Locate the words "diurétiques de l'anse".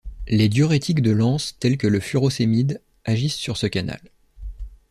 0.49-1.59